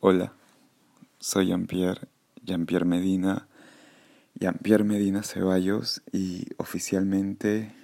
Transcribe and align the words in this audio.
Hola, 0.00 0.32
soy 1.18 1.48
Jean-Pierre, 1.48 2.06
Jean-Pierre 2.44 2.84
Medina, 2.84 3.48
Jean-Pierre 4.36 4.84
Medina 4.84 5.24
Ceballos 5.24 6.02
y 6.12 6.46
oficialmente 6.56 7.74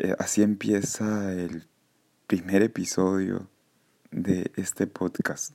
eh, 0.00 0.16
así 0.18 0.42
empieza 0.42 1.32
el 1.32 1.68
primer 2.26 2.62
episodio 2.62 3.48
de 4.10 4.50
este 4.56 4.88
podcast. 4.88 5.54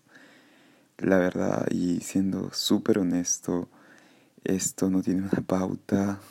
La 0.97 1.17
verdad, 1.17 1.67
y 1.69 1.99
siendo 1.99 2.53
súper 2.53 2.99
honesto, 2.99 3.67
esto 4.45 4.89
no 4.89 5.01
tiene 5.01 5.23
una 5.23 5.45
pauta, 5.45 6.21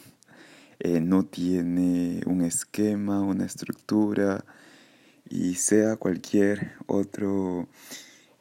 eh, 0.79 1.03
no 1.03 1.27
tiene 1.27 2.23
un 2.25 2.41
esquema, 2.41 3.21
una 3.21 3.45
estructura, 3.45 4.43
y 5.29 5.57
sea 5.57 5.97
cualquier 5.97 6.73
otro 6.87 7.69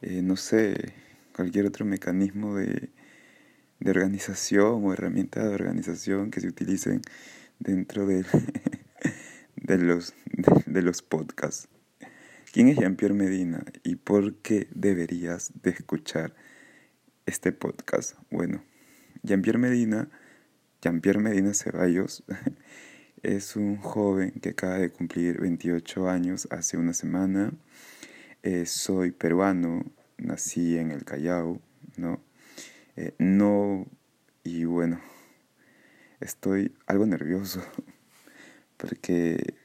eh, 0.04 0.21
no 0.21 0.35
sé, 0.35 0.93
cualquier 1.34 1.66
otro 1.66 1.85
mecanismo 1.85 2.55
de, 2.55 2.89
organización 3.85 4.85
o 4.85 4.94
herramienta 4.94 5.45
de 5.45 5.53
organización 5.53 6.31
que 6.31 6.39
se 6.39 6.48
utilicen 6.48 7.02
dentro 7.59 8.05
de, 8.05 8.25
de, 9.55 9.77
los, 9.77 10.13
de, 10.66 10.81
los 10.81 11.02
podcasts. 11.02 11.67
¿Quién 12.52 12.67
es 12.67 12.77
Jean-Pierre 12.77 13.13
Medina 13.13 13.63
y 13.84 13.95
por 13.95 14.35
qué 14.35 14.67
deberías 14.73 15.52
de 15.61 15.71
escuchar 15.71 16.35
este 17.25 17.52
podcast? 17.52 18.17
Bueno, 18.30 18.63
Jean-Pierre 19.23 19.59
Medina, 19.59 20.09
Jean-Pierre 20.81 21.20
Medina 21.20 21.53
Ceballos, 21.53 22.23
es 23.23 23.55
un 23.55 23.77
joven 23.77 24.31
que 24.41 24.49
acaba 24.49 24.80
de 24.80 24.91
cumplir 24.91 25.39
28 25.39 26.09
años 26.09 26.47
hace 26.52 26.77
una 26.77 26.94
semana. 26.94 27.53
Eh, 28.45 28.65
soy 28.65 29.11
peruano, 29.11 29.85
nací 30.17 30.77
en 30.77 30.91
el 30.91 31.05
Callao, 31.05 31.61
¿no? 31.95 32.22
Eh, 32.97 33.16
no, 33.17 33.88
y 34.44 34.66
bueno, 34.66 35.00
estoy 36.19 36.75
algo 36.85 37.05
nervioso 37.05 37.61
porque, 38.77 39.55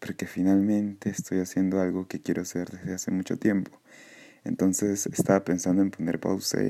porque 0.00 0.26
finalmente 0.26 1.10
estoy 1.10 1.40
haciendo 1.40 1.82
algo 1.82 2.08
que 2.08 2.22
quiero 2.22 2.40
hacer 2.40 2.70
desde 2.70 2.94
hace 2.94 3.10
mucho 3.10 3.36
tiempo. 3.38 3.78
Entonces 4.44 5.04
estaba 5.06 5.44
pensando 5.44 5.82
en 5.82 5.90
poner 5.90 6.18
pausa 6.18 6.60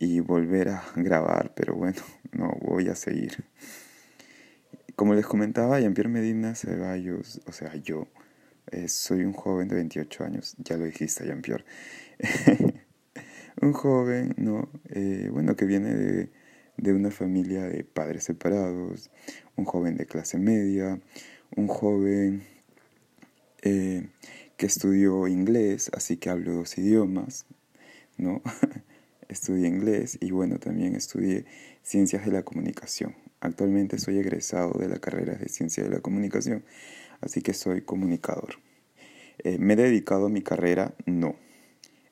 y, 0.00 0.18
volver 0.18 0.70
a 0.70 0.82
grabar, 0.96 1.52
pero 1.54 1.76
bueno, 1.76 2.02
no 2.32 2.50
voy 2.60 2.88
a 2.88 2.96
seguir. 2.96 3.44
Como 4.96 5.14
les 5.14 5.26
comentaba, 5.26 5.78
Jean-Pierre 5.78 6.08
Medina 6.08 6.56
Ceballos, 6.56 7.40
o 7.46 7.52
sea, 7.52 7.76
yo, 7.76 8.08
eh, 8.70 8.88
soy 8.88 9.24
un 9.24 9.32
joven 9.32 9.68
de 9.68 9.76
28 9.76 10.24
años, 10.24 10.54
ya 10.58 10.76
lo 10.76 10.84
dijiste, 10.84 11.24
Jean-Pierre. 11.24 11.64
un 13.60 13.72
joven, 13.72 14.34
¿no? 14.36 14.68
Eh, 14.90 15.28
bueno, 15.32 15.56
que 15.56 15.64
viene 15.64 15.94
de, 15.94 16.30
de, 16.76 16.92
una 16.92 17.10
familia 17.10 17.64
de 17.64 17.84
padres 17.84 18.24
separados, 18.24 19.10
un 19.56 19.64
joven 19.64 19.96
de 19.96 20.06
clase 20.06 20.38
media, 20.38 21.00
un 21.56 21.68
joven 21.68 22.42
eh, 23.62 24.08
que 24.56 24.66
estudió 24.66 25.26
inglés, 25.26 25.90
así 25.94 26.16
que 26.16 26.30
hablo 26.30 26.52
dos 26.52 26.76
idiomas, 26.78 27.46
¿no? 28.16 28.42
estudié 29.28 29.68
inglés 29.68 30.18
y 30.20 30.30
bueno, 30.30 30.58
también 30.58 30.94
estudié 30.94 31.44
ciencias 31.82 32.24
de 32.24 32.32
la 32.32 32.42
comunicación. 32.42 33.14
Actualmente 33.40 33.98
soy 33.98 34.18
egresado 34.18 34.78
de 34.78 34.88
la 34.88 34.98
carrera 34.98 35.34
de 35.34 35.48
ciencia 35.48 35.82
de 35.82 35.90
la 35.90 36.00
comunicación 36.00 36.64
así 37.24 37.42
que 37.42 37.54
soy 37.54 37.82
comunicador. 37.82 38.56
Eh, 39.38 39.58
¿Me 39.58 39.74
he 39.74 39.76
dedicado 39.76 40.26
a 40.26 40.28
mi 40.28 40.42
carrera? 40.42 40.94
No. 41.06 41.36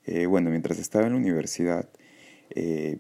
Eh, 0.05 0.27
bueno, 0.27 0.51
mientras 0.51 0.79
estaba 0.79 1.07
en 1.07 1.13
la 1.13 1.19
universidad, 1.19 1.89
eh, 2.51 2.99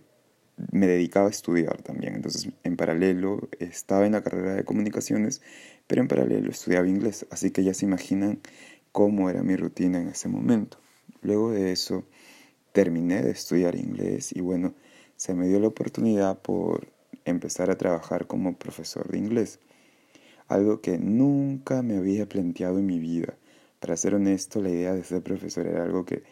me 0.70 0.86
dedicaba 0.86 1.26
a 1.26 1.30
estudiar 1.30 1.82
también. 1.82 2.14
Entonces, 2.14 2.48
en 2.62 2.76
paralelo, 2.76 3.48
estaba 3.58 4.06
en 4.06 4.12
la 4.12 4.22
carrera 4.22 4.54
de 4.54 4.64
comunicaciones, 4.64 5.42
pero 5.86 6.02
en 6.02 6.08
paralelo 6.08 6.50
estudiaba 6.50 6.86
inglés. 6.86 7.26
Así 7.30 7.50
que 7.50 7.64
ya 7.64 7.74
se 7.74 7.86
imaginan 7.86 8.40
cómo 8.92 9.30
era 9.30 9.42
mi 9.42 9.56
rutina 9.56 10.00
en 10.00 10.08
ese 10.08 10.28
momento. 10.28 10.78
Luego 11.22 11.50
de 11.50 11.72
eso, 11.72 12.06
terminé 12.72 13.22
de 13.22 13.30
estudiar 13.30 13.74
inglés 13.74 14.32
y 14.32 14.40
bueno, 14.40 14.74
se 15.16 15.34
me 15.34 15.46
dio 15.46 15.60
la 15.60 15.68
oportunidad 15.68 16.40
por 16.40 16.88
empezar 17.24 17.70
a 17.70 17.78
trabajar 17.78 18.26
como 18.26 18.56
profesor 18.56 19.08
de 19.08 19.18
inglés 19.18 19.60
algo 20.54 20.80
que 20.80 20.98
nunca 20.98 21.82
me 21.82 21.96
había 21.96 22.28
planteado 22.28 22.78
en 22.78 22.86
mi 22.86 22.98
vida. 22.98 23.34
Para 23.80 23.96
ser 23.96 24.14
honesto, 24.14 24.60
la 24.60 24.70
idea 24.70 24.94
de 24.94 25.04
ser 25.04 25.22
profesor 25.22 25.66
era 25.66 25.84
algo 25.84 26.04
que 26.04 26.22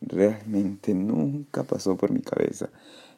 realmente 0.00 0.94
nunca 0.94 1.64
pasó 1.64 1.96
por 1.96 2.10
mi 2.10 2.20
cabeza. 2.20 2.70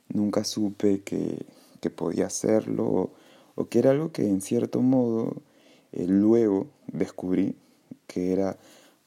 Nunca 0.09 0.45
supe 0.45 1.03
que, 1.03 1.45
que 1.81 1.91
podía 1.91 2.27
hacerlo 2.27 3.13
o, 3.55 3.67
que 3.67 3.79
era 3.79 3.91
algo 3.91 4.13
que 4.13 4.27
en 4.27 4.41
cierto 4.41 4.81
modo 4.81 5.43
eh, 5.93 6.07
luego 6.09 6.69
descubrí 6.87 7.57
que 8.07 8.33
era 8.33 8.57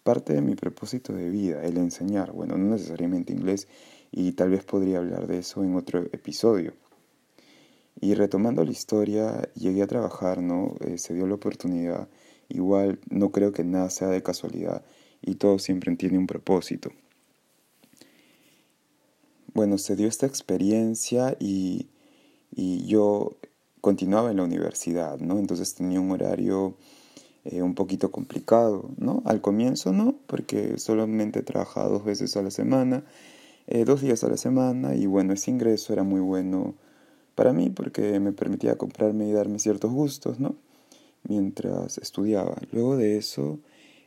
parte 0.04 0.34
de 0.34 0.42
mi 0.42 0.56
propósito 0.56 1.14
de 1.14 1.30
vida, 1.30 1.64
el 1.64 1.78
enseñar. 1.78 2.32
Bueno, 2.32 2.58
no 2.58 2.72
necesariamente 2.72 3.34
inglés 3.34 3.68
y 4.12 4.32
tal 4.34 4.52
vez 4.52 4.64
podría 4.64 5.00
hablar 5.00 5.28
de 5.28 5.40
eso 5.40 5.64
en 5.64 5.76
otro 5.76 6.04
episodio. 6.12 6.74
Y 8.00 8.14
retomando 8.14 8.64
la 8.64 8.72
historia, 8.72 9.50
llegué 9.56 9.82
a 9.82 9.88
trabajar, 9.88 10.42
¿no? 10.42 10.76
Eh, 10.82 10.98
se 10.98 11.14
dio 11.14 11.28
la 11.28 11.36
oportunidad. 11.36 12.08
Igual 12.50 13.00
no 13.10 13.32
creo 13.32 13.52
que 13.52 13.64
nada 13.64 13.90
sea 13.90 14.08
de 14.08 14.24
casualidad 14.24 14.84
y 15.22 15.36
todo 15.36 15.60
siempre 15.60 15.96
tiene 15.96 16.18
un 16.18 16.28
propósito. 16.28 16.92
Bueno, 19.54 19.78
se 19.78 19.96
dio 19.96 20.08
esta 20.08 20.28
experiencia 20.28 21.36
y, 21.40 21.88
y 22.52 22.86
yo 22.86 23.38
continuaba 23.82 24.32
en 24.32 24.38
la 24.38 24.44
universidad, 24.44 25.20
¿no? 25.20 25.40
Entonces 25.40 25.74
tenía 25.74 26.00
un 26.00 26.12
horario 26.12 26.78
eh, 27.46 27.62
un 27.62 27.76
poquito 27.76 28.12
complicado, 28.12 28.92
¿no? 28.98 29.24
Al 29.26 29.42
comienzo 29.42 29.94
no, 29.94 30.16
porque 30.28 30.78
solamente 30.78 31.42
trabajaba 31.44 31.88
dos 31.88 32.04
veces 32.04 32.36
a 32.36 32.42
la 32.42 32.52
semana, 32.52 33.06
eh, 33.68 33.86
dos 33.86 34.02
días 34.02 34.24
a 34.24 34.30
la 34.30 34.38
semana 34.38 34.96
y 34.96 35.06
bueno, 35.06 35.34
ese 35.34 35.52
ingreso 35.52 35.94
era 35.94 36.04
muy 36.04 36.20
bueno 36.20 36.76
para 37.38 37.54
mí 37.54 37.70
porque 37.70 38.20
me 38.20 38.34
permitía 38.34 38.80
comprarme 38.80 39.30
y 39.30 39.32
darme 39.32 39.60
ciertos 39.60 39.92
gustos, 39.92 40.40
¿no? 40.40 40.56
Mientras 41.30 42.00
estudiaba. 42.00 42.58
Luego 42.72 42.98
de 42.98 43.18
eso, 43.18 43.60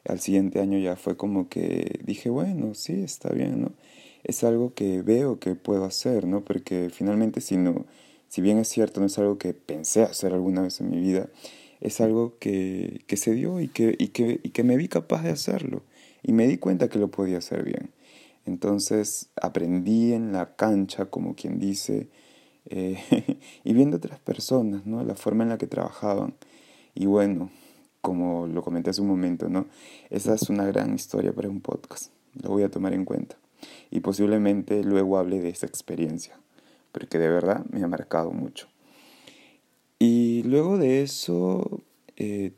al 0.05 0.19
siguiente 0.19 0.59
año 0.59 0.81
ya 0.81 0.97
fue 0.97 1.17
como 1.17 1.49
que 1.49 2.01
dije, 2.05 2.29
bueno, 2.29 2.75
sí, 2.75 3.05
está 3.05 3.29
bien, 3.29 3.63
¿no? 3.63 3.73
Es 4.25 4.43
algo 4.43 4.75
que 4.75 5.03
veo 5.03 5.39
que 5.39 5.55
puedo 5.55 5.85
hacer, 5.85 6.27
¿no? 6.27 6.45
Porque 6.45 6.91
finalmente 6.93 7.41
si 7.41 7.57
no, 7.57 7.87
si 8.27 8.43
bien 8.43 8.59
es 8.59 8.67
cierto, 8.67 8.99
no 8.99 9.07
es 9.07 9.17
algo 9.17 9.39
que 9.39 9.55
pensé 9.55 10.03
hacer 10.03 10.35
alguna 10.35 10.63
vez 10.63 10.81
en 10.81 10.91
mi 10.91 10.99
vida, 10.99 11.29
es 11.81 12.01
algo 12.01 12.37
que, 12.41 13.05
que 13.07 13.17
se 13.17 13.33
dio 13.33 13.61
y 13.61 13.69
que, 13.69 13.95
y, 13.97 14.09
que, 14.09 14.41
y 14.43 14.51
que 14.51 14.65
me 14.65 14.77
vi 14.77 14.89
capaz 14.89 15.23
de 15.23 15.31
hacerlo. 15.31 15.85
Y 16.25 16.33
me 16.33 16.49
di 16.49 16.59
cuenta 16.59 16.89
que 16.89 16.99
lo 16.99 17.13
podía 17.13 17.39
hacer 17.39 17.63
bien. 17.63 17.93
Entonces 18.45 19.31
aprendí 19.41 20.15
en 20.15 20.33
la 20.33 20.57
cancha, 20.57 21.07
como 21.07 21.37
quien 21.37 21.61
dice, 21.61 22.09
eh, 22.67 23.39
y 23.65 23.73
viendo 23.73 23.97
otras 23.97 24.21
personas, 24.21 24.87
¿no? 24.87 25.03
La 25.05 25.15
forma 25.15 25.45
en 25.45 25.51
la 25.51 25.59
que 25.59 25.67
trabajaban. 25.67 26.35
Y 26.95 27.07
bueno, 27.07 27.51
como 28.01 28.47
lo 28.47 28.63
comenté 28.63 28.91
hace 28.91 29.01
un 29.01 29.09
momento, 29.09 29.49
¿no? 29.49 29.67
Esa 30.11 30.35
es 30.35 30.49
una 30.51 30.65
gran 30.67 30.95
historia 30.95 31.33
para 31.33 31.49
un 31.49 31.61
podcast. 31.61 32.13
Lo 32.43 32.51
voy 32.51 32.63
a 32.63 32.71
tomar 32.71 32.95
en 32.95 33.05
cuenta. 33.05 33.37
Y 33.91 34.01
posiblemente 34.01 34.83
luego 34.83 35.19
hable 35.19 35.41
de 35.41 35.51
esa 35.51 35.67
experiencia, 35.67 36.39
porque 36.93 37.19
de 37.19 37.29
verdad 37.29 37.65
me 37.71 37.83
ha 37.83 37.89
marcado 37.89 38.31
mucho. 38.31 38.69
Y 39.99 40.43
luego 40.45 40.79
de 40.79 41.03
eso, 41.03 41.83
eh, 42.17 42.53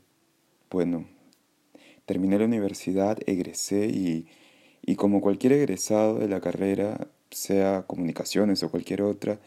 bueno, 0.70 1.06
terminé 2.06 2.38
la 2.38 2.44
universidad, 2.44 3.18
egresé 3.26 3.86
y, 3.86 4.28
y 4.84 4.94
como 4.94 5.20
cualquier 5.20 5.54
egresado 5.54 6.18
de 6.18 6.28
la 6.28 6.40
carrera, 6.40 7.08
sea 7.30 7.84
comunicaciones 7.86 8.62
o 8.62 8.70
cualquier 8.70 9.02
otra, 9.02 9.40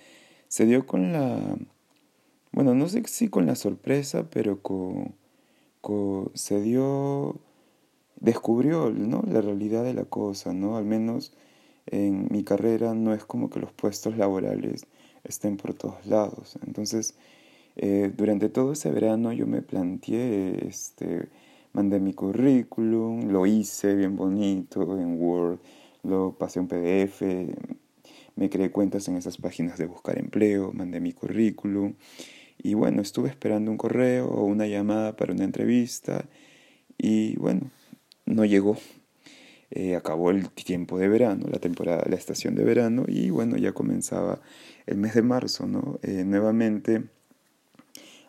se 0.56 0.66
dio 0.66 0.86
con 0.86 1.12
la, 1.12 1.58
bueno, 2.54 2.76
no 2.76 2.88
sé 2.88 3.04
si 3.08 3.28
con 3.28 3.46
la 3.46 3.56
sorpresa, 3.56 4.30
pero 4.30 4.62
con, 4.62 5.14
se 6.34 6.62
dio, 6.62 7.36
descubrió 8.22 8.90
¿no? 8.90 9.22
la 9.30 9.42
realidad 9.42 9.84
de 9.84 9.94
la 9.94 10.06
cosa, 10.06 10.54
¿no? 10.54 10.78
Al 10.78 10.86
menos 10.86 11.34
en 11.88 12.30
mi 12.32 12.46
carrera 12.46 12.94
no 12.94 13.14
es 13.14 13.26
como 13.26 13.50
que 13.50 13.60
los 13.60 13.74
puestos 13.74 14.16
laborales 14.16 14.88
estén 15.26 15.58
por 15.58 15.74
todos 15.74 16.06
lados. 16.06 16.58
Entonces, 16.66 17.16
eh, 17.76 18.14
durante 18.16 18.48
todo 18.48 18.72
ese 18.72 18.92
verano 18.92 19.34
yo 19.34 19.48
me 19.48 19.62
planteé, 19.62 20.70
este, 20.70 21.28
mandé 21.74 22.00
mi 22.00 22.14
currículum, 22.14 23.28
lo 23.28 23.46
hice 23.46 23.94
bien 23.94 24.16
bonito 24.16 24.98
en 24.98 25.22
Word, 25.22 25.60
lo 26.04 26.32
pasé 26.38 26.62
un 26.62 26.70
PDF, 26.70 27.24
me 28.36 28.50
creé 28.50 28.72
cuentas 28.72 29.08
en 29.08 29.16
esas 29.18 29.38
páginas 29.38 29.78
de 29.78 29.86
buscar 29.88 30.18
empleo, 30.20 30.72
mandé 30.74 31.00
mi 31.00 31.14
currículum 31.14 31.96
y 32.62 32.74
bueno, 32.74 33.02
estuve 33.02 33.30
esperando 33.30 33.72
un 33.72 33.78
correo 33.78 34.28
o 34.28 34.46
una 34.46 34.68
llamada 34.68 35.16
para 35.16 35.34
una 35.34 35.44
entrevista 35.44 36.26
y 36.98 37.36
bueno, 37.38 37.72
no 38.26 38.46
llegó. 38.46 38.78
eh, 39.72 39.96
acabó 39.96 40.32
el 40.32 40.50
tiempo 40.52 40.98
de 40.98 41.08
verano, 41.10 41.48
la 41.52 41.60
temporada, 41.60 42.04
la 42.10 42.16
estación 42.16 42.56
de 42.56 42.64
verano, 42.64 43.04
y 43.08 43.30
bueno, 43.32 43.58
ya 43.58 43.74
comenzaba 43.74 44.40
el 44.86 44.98
mes 44.98 45.16
de 45.16 45.22
marzo, 45.24 45.68
¿no? 45.68 46.00
Eh, 46.04 46.24
nuevamente 46.26 47.04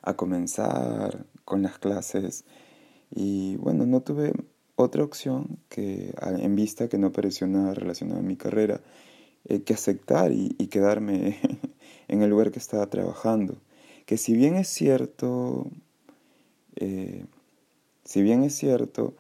a 0.03 0.14
comenzar 0.14 1.26
con 1.44 1.62
las 1.62 1.79
clases 1.79 2.44
y 3.11 3.56
bueno, 3.56 3.87
no 3.87 4.03
tuve 4.03 4.32
otra 4.76 5.05
opción 5.05 5.58
que 5.69 6.14
en 6.20 6.56
vista 6.56 6.88
que 6.88 6.99
no 6.99 7.12
pareció 7.12 7.47
nada 7.47 7.75
relacionado 7.75 8.20
a 8.20 8.23
mi 8.23 8.37
carrera, 8.37 8.81
eh, 9.48 9.62
que 9.62 9.75
aceptar 9.75 10.32
y, 10.32 10.50
quedarme 10.69 11.38
en 12.08 12.22
el 12.22 12.31
lugar 12.31 12.50
que 12.50 12.58
estaba 12.58 12.87
trabajando. 12.87 13.56
Que 14.04 14.16
si 14.16 14.34
bien 14.34 14.56
es 14.56 14.69
cierto, 14.69 15.70
eh, 16.76 17.25
si 18.04 18.22
bien 18.22 18.43
es 18.43 18.54
cierto 18.54 19.14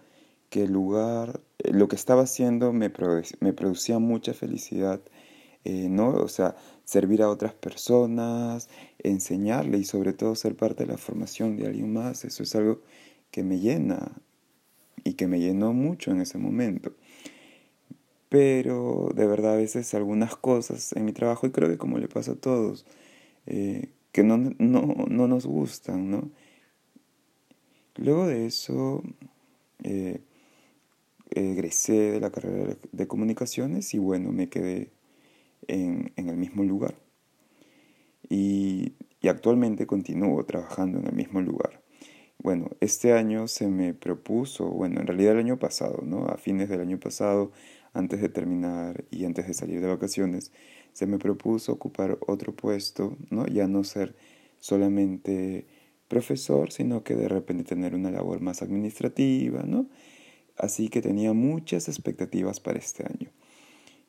que 0.50 0.64
el 0.64 0.72
lugar, 0.72 1.40
eh, 1.58 1.72
lo 1.72 1.88
que 1.88 1.96
estaba 1.96 2.22
haciendo 2.22 2.72
me, 2.72 2.92
me 3.40 3.52
producía 3.52 3.98
mucha 3.98 4.34
felicidad, 4.34 5.00
¿no? 5.64 6.10
O 6.10 6.28
sea, 6.28 6.54
servir 6.84 7.22
a 7.22 7.28
otras 7.28 7.52
personas, 7.52 8.68
enseñarle 9.00 9.78
y 9.78 9.84
sobre 9.84 10.12
todo 10.12 10.36
ser 10.36 10.54
parte 10.56 10.84
de 10.84 10.92
la 10.92 10.96
formación 10.96 11.56
de 11.56 11.66
alguien 11.66 11.92
más, 11.92 12.24
eso 12.24 12.44
es 12.44 12.54
algo 12.54 12.82
que 13.32 13.42
me 13.42 13.58
llena 13.58 14.12
y 15.02 15.14
que 15.14 15.26
me 15.26 15.40
llenó 15.40 15.72
mucho 15.72 16.12
en 16.12 16.20
ese 16.20 16.38
momento. 16.38 16.92
Pero 18.36 19.08
de 19.14 19.26
verdad 19.26 19.54
a 19.54 19.56
veces 19.56 19.94
algunas 19.94 20.36
cosas 20.36 20.92
en 20.92 21.06
mi 21.06 21.12
trabajo, 21.12 21.46
y 21.46 21.52
creo 21.52 21.70
que 21.70 21.78
como 21.78 21.96
le 21.96 22.06
pasa 22.06 22.32
a 22.32 22.34
todos, 22.34 22.84
eh, 23.46 23.88
que 24.12 24.24
no, 24.24 24.36
no, 24.36 25.26
nos 25.26 25.46
gustan, 25.46 26.10
¿no? 26.10 26.30
Luego 27.94 28.26
de 28.26 28.44
eso, 28.44 29.02
eh, 29.84 30.20
egresé 31.30 31.94
de 32.12 32.20
la 32.20 32.30
carrera 32.30 32.76
de 32.92 33.06
comunicaciones 33.06 33.94
y 33.94 33.98
bueno, 33.98 34.32
me 34.32 34.50
quedé 34.50 34.90
en, 35.66 36.12
en 36.16 36.28
el 36.28 36.36
mismo 36.36 36.62
lugar. 36.62 36.94
Y, 38.28 38.92
y 39.22 39.28
actualmente 39.28 39.86
continúo 39.86 40.44
trabajando 40.44 40.98
en 40.98 41.06
el 41.06 41.14
mismo 41.14 41.40
lugar. 41.40 41.80
Bueno, 42.36 42.68
este 42.80 43.14
año 43.14 43.48
se 43.48 43.66
me 43.68 43.94
propuso, 43.94 44.66
bueno, 44.68 45.00
en 45.00 45.06
realidad 45.06 45.32
el 45.32 45.38
año 45.38 45.58
pasado, 45.58 46.02
¿no? 46.04 46.26
A 46.26 46.36
fines 46.36 46.68
del 46.68 46.82
año 46.82 47.00
pasado, 47.00 47.50
antes 47.96 48.20
de 48.20 48.28
terminar 48.28 49.04
y 49.10 49.24
antes 49.24 49.46
de 49.46 49.54
salir 49.54 49.80
de 49.80 49.86
vacaciones, 49.86 50.52
se 50.92 51.06
me 51.06 51.18
propuso 51.18 51.72
ocupar 51.72 52.18
otro 52.26 52.54
puesto, 52.54 53.16
¿no? 53.30 53.46
Ya 53.46 53.66
no 53.66 53.84
ser 53.84 54.14
solamente 54.58 55.66
profesor, 56.08 56.70
sino 56.72 57.02
que 57.02 57.14
de 57.16 57.28
repente 57.28 57.64
tener 57.64 57.94
una 57.94 58.10
labor 58.10 58.40
más 58.40 58.62
administrativa, 58.62 59.62
¿no? 59.62 59.88
Así 60.56 60.88
que 60.88 61.00
tenía 61.00 61.32
muchas 61.32 61.88
expectativas 61.88 62.60
para 62.60 62.78
este 62.78 63.04
año. 63.04 63.30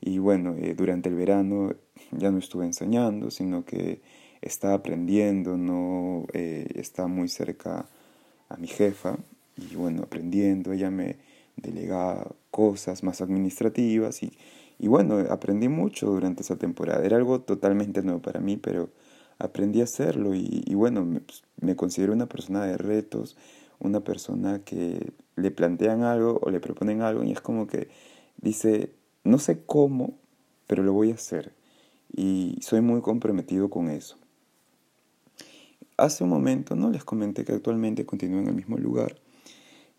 Y 0.01 0.19
bueno, 0.19 0.55
eh, 0.57 0.75
durante 0.75 1.09
el 1.09 1.15
verano 1.15 1.73
ya 2.11 2.29
no 2.29 2.37
estuve 2.37 2.65
enseñando, 2.65 3.31
sino 3.31 3.65
que 3.65 4.01
estaba 4.41 4.75
aprendiendo, 4.75 5.57
no 5.57 6.25
eh, 6.33 6.67
estaba 6.75 7.07
muy 7.07 7.29
cerca 7.29 7.89
a 8.49 8.57
mi 8.57 8.67
jefa 8.67 9.17
y 9.57 9.75
bueno, 9.75 10.03
aprendiendo, 10.03 10.71
ella 10.73 10.91
me 10.91 11.17
delegaba 11.57 12.31
cosas 12.51 13.03
más 13.03 13.21
administrativas 13.21 14.23
y, 14.23 14.31
y 14.79 14.87
bueno, 14.87 15.17
aprendí 15.29 15.67
mucho 15.69 16.07
durante 16.07 16.43
esa 16.43 16.55
temporada. 16.55 17.05
Era 17.05 17.17
algo 17.17 17.41
totalmente 17.41 18.01
nuevo 18.03 18.21
para 18.21 18.39
mí, 18.39 18.57
pero 18.57 18.89
aprendí 19.39 19.81
a 19.81 19.85
hacerlo 19.85 20.35
y, 20.35 20.63
y 20.65 20.73
bueno, 20.75 21.05
me, 21.05 21.19
pues, 21.19 21.43
me, 21.59 21.75
considero 21.75 22.13
una 22.13 22.27
persona 22.27 22.65
de 22.65 22.77
retos, 22.77 23.37
una 23.79 24.01
persona 24.01 24.59
que 24.63 25.13
le 25.35 25.51
plantean 25.51 26.03
algo 26.03 26.39
o 26.41 26.49
le 26.49 26.59
proponen 26.59 27.01
algo 27.01 27.23
y 27.23 27.31
es 27.31 27.41
como 27.41 27.67
que 27.67 27.89
dice, 28.37 28.93
no 29.23 29.39
sé 29.39 29.63
cómo, 29.65 30.17
pero 30.67 30.83
lo 30.83 30.93
voy 30.93 31.11
a 31.11 31.15
hacer. 31.15 31.53
Y 32.15 32.57
soy 32.61 32.81
muy 32.81 33.01
comprometido 33.01 33.69
con 33.69 33.89
eso. 33.89 34.17
Hace 35.97 36.23
un 36.23 36.29
momento 36.29 36.75
no 36.75 36.89
les 36.89 37.03
comenté 37.03 37.43
que 37.43 37.53
actualmente 37.53 38.05
continúo 38.05 38.39
en 38.39 38.47
el 38.47 38.55
mismo 38.55 38.77
lugar, 38.77 39.15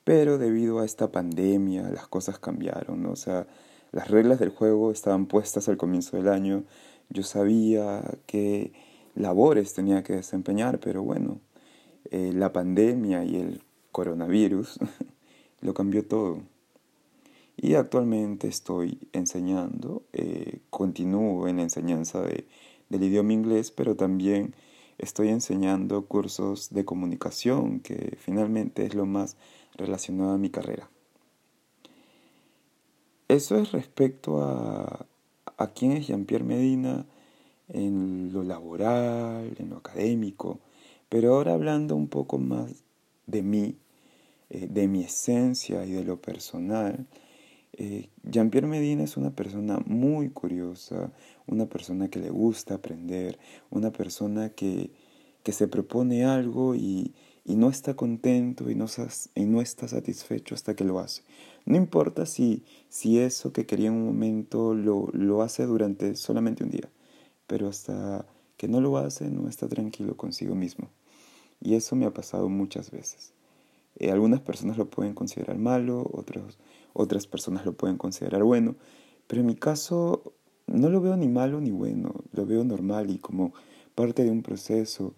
pero 0.08 0.38
debido 0.38 0.78
a 0.78 0.86
esta 0.86 1.12
pandemia 1.12 1.90
las 1.90 2.08
cosas 2.08 2.38
cambiaron, 2.38 3.04
o 3.04 3.14
sea, 3.14 3.46
las 3.92 4.08
reglas 4.08 4.38
del 4.38 4.48
juego 4.48 4.90
estaban 4.90 5.26
puestas 5.26 5.68
al 5.68 5.76
comienzo 5.76 6.16
del 6.16 6.28
año, 6.28 6.64
yo 7.10 7.22
sabía 7.22 8.02
qué 8.24 8.72
labores 9.14 9.74
tenía 9.74 10.02
que 10.02 10.14
desempeñar, 10.14 10.80
pero 10.80 11.02
bueno, 11.02 11.40
eh, 12.10 12.32
la 12.34 12.54
pandemia 12.54 13.22
y 13.22 13.36
el 13.36 13.62
coronavirus 13.92 14.78
lo 15.60 15.74
cambió 15.74 16.06
todo. 16.06 16.40
Y 17.58 17.74
actualmente 17.74 18.48
estoy 18.48 18.98
enseñando, 19.12 20.04
eh, 20.14 20.60
continúo 20.70 21.48
en 21.48 21.56
la 21.58 21.64
enseñanza 21.64 22.22
de, 22.22 22.46
del 22.88 23.02
idioma 23.02 23.34
inglés, 23.34 23.72
pero 23.72 23.94
también 23.94 24.54
estoy 24.96 25.28
enseñando 25.28 26.06
cursos 26.06 26.70
de 26.70 26.86
comunicación, 26.86 27.80
que 27.80 28.16
finalmente 28.18 28.86
es 28.86 28.94
lo 28.94 29.04
más 29.04 29.36
relacionado 29.78 30.32
a 30.32 30.38
mi 30.38 30.50
carrera. 30.50 30.90
Eso 33.28 33.56
es 33.56 33.72
respecto 33.72 34.42
a, 34.42 35.06
a 35.56 35.66
quién 35.68 35.92
es 35.92 36.06
Jean-Pierre 36.06 36.44
Medina 36.44 37.06
en 37.68 38.32
lo 38.32 38.42
laboral, 38.42 39.54
en 39.58 39.70
lo 39.70 39.78
académico, 39.78 40.60
pero 41.08 41.34
ahora 41.34 41.54
hablando 41.54 41.96
un 41.96 42.08
poco 42.08 42.38
más 42.38 42.84
de 43.26 43.42
mí, 43.42 43.76
eh, 44.50 44.66
de 44.70 44.88
mi 44.88 45.02
esencia 45.04 45.84
y 45.84 45.92
de 45.92 46.04
lo 46.04 46.20
personal, 46.20 47.06
eh, 47.74 48.08
Jean-Pierre 48.24 48.66
Medina 48.66 49.04
es 49.04 49.16
una 49.16 49.30
persona 49.30 49.78
muy 49.86 50.30
curiosa, 50.30 51.12
una 51.46 51.66
persona 51.66 52.08
que 52.08 52.18
le 52.18 52.30
gusta 52.30 52.74
aprender, 52.74 53.38
una 53.70 53.92
persona 53.92 54.50
que, 54.50 54.90
que 55.42 55.52
se 55.52 55.68
propone 55.68 56.24
algo 56.24 56.74
y, 56.74 57.14
y, 57.44 57.56
no 57.56 57.70
está 57.70 57.94
contento 57.94 58.70
y 58.70 58.74
no, 58.74 59.60
está 59.60 59.88
satisfecho 59.88 60.54
hasta 60.54 60.74
que 60.74 60.84
lo 60.84 60.98
hace. 60.98 61.22
No 61.66 61.76
importa 61.76 62.26
si, 62.26 62.64
si 62.88 63.18
eso 63.18 63.52
que 63.52 63.66
quería 63.66 63.88
en 63.88 63.94
un 63.94 64.06
momento 64.06 64.74
lo, 64.74 65.08
lo 65.12 65.42
hace 65.42 65.66
durante 65.66 66.14
solamente 66.16 66.64
un 66.64 66.70
día, 66.70 66.88
pero 67.46 67.68
hasta 67.68 68.26
que 68.56 68.68
no 68.68 68.80
lo 68.80 68.98
hace 68.98 69.30
no 69.30 69.48
está 69.48 69.68
tranquilo 69.68 70.16
consigo 70.16 70.54
mismo. 70.54 70.90
Y 71.60 71.74
eso 71.74 71.96
me 71.96 72.06
ha 72.06 72.12
pasado 72.12 72.48
muchas 72.48 72.90
veces. 72.90 73.32
Eh, 73.96 74.10
algunas 74.10 74.40
personas 74.40 74.78
lo 74.78 74.88
pueden 74.88 75.14
considerar 75.14 75.58
malo, 75.58 76.08
otros 76.12 76.58
otras 76.92 77.26
personas 77.26 77.64
lo 77.64 77.74
pueden 77.74 77.96
considerar 77.96 78.42
bueno, 78.42 78.74
pero 79.26 79.40
en 79.40 79.46
mi 79.46 79.54
caso 79.54 80.34
no 80.66 80.88
lo 80.88 81.00
veo 81.00 81.16
ni 81.16 81.28
malo 81.28 81.60
ni 81.60 81.70
bueno, 81.70 82.14
lo 82.32 82.44
veo 82.44 82.64
normal 82.64 83.10
y 83.10 83.18
como 83.18 83.52
parte 83.94 84.24
de 84.24 84.30
un 84.30 84.42
proceso, 84.42 85.14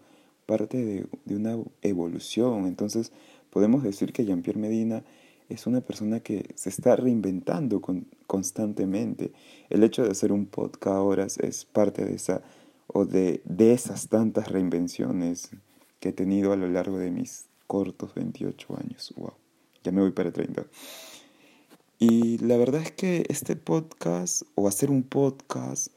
parte 0.50 0.76
de, 0.84 1.06
de 1.24 1.36
una 1.36 1.56
evolución. 1.82 2.66
Entonces 2.66 3.12
podemos 3.50 3.84
decir 3.84 4.12
que 4.12 4.24
Jean-Pierre 4.24 4.58
Medina 4.58 5.04
es 5.48 5.66
una 5.66 5.80
persona 5.80 6.20
que 6.20 6.50
se 6.54 6.68
está 6.68 6.96
reinventando 6.96 7.80
con, 7.80 8.06
constantemente. 8.26 9.32
El 9.68 9.84
hecho 9.84 10.02
de 10.04 10.10
hacer 10.10 10.32
un 10.32 10.46
podcast 10.46 10.96
ahora 10.96 11.26
es 11.26 11.64
parte 11.64 12.04
de 12.04 12.14
esa 12.14 12.42
o 12.86 13.04
de, 13.04 13.40
de 13.44 13.72
esas 13.72 14.08
tantas 14.08 14.48
reinvenciones 14.48 15.50
que 16.00 16.08
he 16.08 16.12
tenido 16.12 16.52
a 16.52 16.56
lo 16.56 16.68
largo 16.68 16.98
de 16.98 17.10
mis 17.10 17.46
cortos 17.66 18.14
28 18.14 18.78
años. 18.82 19.12
Wow, 19.16 19.34
ya 19.84 19.92
me 19.92 20.00
voy 20.00 20.10
para 20.12 20.32
30. 20.32 20.66
Y 21.98 22.38
la 22.38 22.56
verdad 22.56 22.80
es 22.80 22.92
que 22.92 23.24
este 23.28 23.56
podcast, 23.56 24.42
o 24.54 24.66
hacer 24.66 24.90
un 24.90 25.02
podcast, 25.02 25.88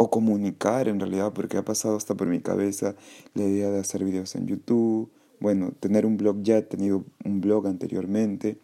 o 0.00 0.10
comunicar 0.10 0.86
en 0.86 1.00
realidad, 1.00 1.32
porque 1.32 1.56
ha 1.56 1.64
pasado 1.64 1.96
hasta 1.96 2.14
por 2.14 2.28
mi 2.28 2.40
cabeza 2.40 2.94
la 3.34 3.42
idea 3.42 3.68
de 3.68 3.80
hacer 3.80 4.04
videos 4.04 4.36
en 4.36 4.46
YouTube, 4.46 5.10
bueno, 5.40 5.72
tener 5.72 6.06
un 6.06 6.16
blog 6.16 6.40
ya, 6.42 6.58
he 6.58 6.62
tenido 6.62 7.04
un 7.24 7.40
blog 7.40 7.66
anteriormente, 7.66 8.58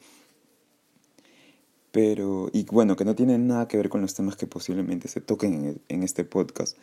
pero, 1.90 2.50
y 2.52 2.64
bueno, 2.66 2.94
que 2.94 3.04
no 3.04 3.16
tiene 3.16 3.36
nada 3.38 3.66
que 3.66 3.76
ver 3.76 3.88
con 3.88 4.00
los 4.00 4.14
temas 4.14 4.36
que 4.36 4.46
posiblemente 4.46 5.08
se 5.08 5.20
toquen 5.20 5.54
en, 5.54 5.80
en 5.88 6.02
este 6.04 6.24
podcast, 6.24 6.78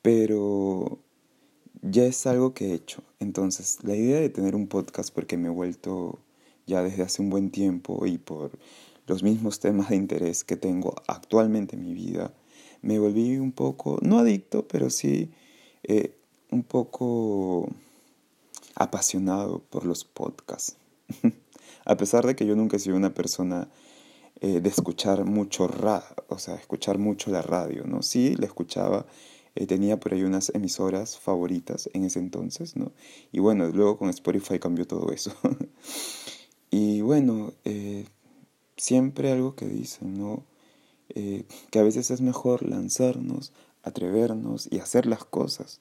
pero 0.00 1.00
ya 1.82 2.04
es 2.04 2.24
algo 2.28 2.54
que 2.54 2.68
he 2.70 2.74
hecho. 2.74 3.02
Entonces, 3.18 3.78
la 3.82 3.96
idea 3.96 4.20
de 4.20 4.28
tener 4.28 4.54
un 4.54 4.68
podcast, 4.68 5.12
porque 5.12 5.36
me 5.36 5.48
he 5.48 5.50
vuelto 5.50 6.20
ya 6.68 6.84
desde 6.84 7.02
hace 7.02 7.20
un 7.20 7.30
buen 7.30 7.50
tiempo 7.50 8.06
y 8.06 8.18
por 8.18 8.52
los 9.08 9.24
mismos 9.24 9.58
temas 9.58 9.88
de 9.88 9.96
interés 9.96 10.44
que 10.44 10.56
tengo 10.56 10.94
actualmente 11.08 11.74
en 11.74 11.82
mi 11.82 11.94
vida, 11.94 12.32
me 12.82 12.98
volví 12.98 13.38
un 13.38 13.52
poco, 13.52 13.98
no 14.02 14.18
adicto, 14.18 14.66
pero 14.68 14.90
sí 14.90 15.30
eh, 15.84 16.16
un 16.50 16.64
poco 16.64 17.68
apasionado 18.74 19.60
por 19.70 19.84
los 19.84 20.04
podcasts. 20.04 20.76
A 21.84 21.96
pesar 21.96 22.26
de 22.26 22.36
que 22.36 22.46
yo 22.46 22.54
nunca 22.54 22.76
he 22.76 22.80
sido 22.80 22.96
una 22.96 23.14
persona 23.14 23.68
eh, 24.40 24.60
de 24.60 24.68
escuchar 24.68 25.24
mucho 25.24 25.66
radio, 25.66 26.14
o 26.28 26.38
sea, 26.38 26.54
escuchar 26.56 26.98
mucho 26.98 27.30
la 27.30 27.42
radio, 27.42 27.84
¿no? 27.86 28.02
Sí, 28.02 28.36
la 28.36 28.46
escuchaba, 28.46 29.06
eh, 29.54 29.66
tenía 29.66 29.98
por 29.98 30.12
ahí 30.14 30.22
unas 30.22 30.52
emisoras 30.54 31.18
favoritas 31.18 31.88
en 31.92 32.04
ese 32.04 32.18
entonces, 32.18 32.76
¿no? 32.76 32.92
Y 33.32 33.40
bueno, 33.40 33.68
luego 33.68 33.98
con 33.98 34.10
Spotify 34.10 34.58
cambió 34.58 34.86
todo 34.86 35.10
eso. 35.12 35.32
y 36.70 37.00
bueno, 37.00 37.52
siempre 38.76 39.32
algo 39.32 39.54
que 39.56 39.66
dicen, 39.66 40.18
¿no? 40.18 40.44
Eh, 41.14 41.44
que 41.70 41.78
a 41.78 41.82
veces 41.82 42.10
es 42.10 42.20
mejor 42.20 42.62
lanzarnos, 42.62 43.52
atrevernos 43.82 44.68
y 44.70 44.78
hacer 44.78 45.06
las 45.06 45.24
cosas. 45.24 45.80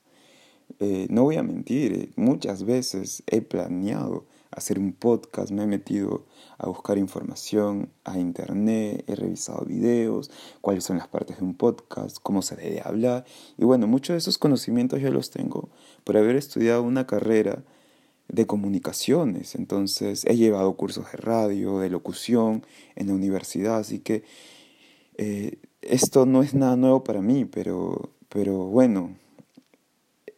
Eh, 0.80 1.08
no 1.10 1.24
voy 1.24 1.36
a 1.36 1.44
mentir, 1.44 1.94
eh, 1.94 2.10
muchas 2.16 2.64
veces 2.64 3.24
he 3.28 3.42
planeado 3.42 4.26
hacer 4.52 4.80
un 4.80 4.94
podcast, 4.94 5.52
me 5.52 5.64
he 5.64 5.68
metido 5.68 6.26
a 6.58 6.68
buscar 6.68 6.98
información 6.98 7.90
a 8.04 8.20
internet, 8.20 9.04
he 9.08 9.16
revisado 9.16 9.66
videos, 9.66 10.30
cuáles 10.60 10.84
son 10.84 10.98
las 10.98 11.08
partes 11.08 11.40
de 11.40 11.46
un 11.46 11.56
podcast, 11.56 12.18
cómo 12.22 12.42
se 12.42 12.56
debe 12.56 12.82
hablar. 12.84 13.26
Y 13.58 13.64
bueno, 13.64 13.88
muchos 13.88 14.14
de 14.14 14.18
esos 14.18 14.38
conocimientos 14.38 15.02
ya 15.02 15.10
los 15.10 15.30
tengo 15.30 15.70
por 16.04 16.18
haber 16.18 16.36
estudiado 16.36 16.84
una 16.84 17.08
carrera 17.08 17.64
de 18.28 18.46
comunicaciones. 18.46 19.56
Entonces 19.56 20.26
he 20.26 20.36
llevado 20.36 20.74
cursos 20.74 21.06
de 21.12 21.18
radio, 21.18 21.80
de 21.80 21.90
locución 21.90 22.66
en 22.96 23.08
la 23.08 23.14
universidad, 23.14 23.78
así 23.78 24.00
que 24.00 24.24
eh, 25.24 25.60
esto 25.84 26.26
no 26.26 26.42
es 26.42 26.56
nada 26.56 26.76
nuevo 26.76 27.04
para 27.04 27.22
mí, 27.22 27.46
pero, 27.46 28.10
pero 28.28 28.66
bueno, 28.66 29.16